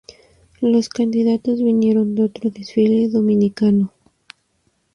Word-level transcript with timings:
Los 0.61 0.89
candidatos 0.89 1.61
vinieron 1.61 2.15
de 2.15 2.23
otro 2.23 2.49
desfile 2.49 3.07
dominicano. 3.07 3.93